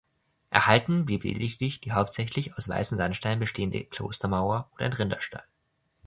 [0.49, 5.43] Erhalten blieb lediglich die hauptsächlich aus weißem Sandstein bestehende Klostermauer und ein Rinderstall.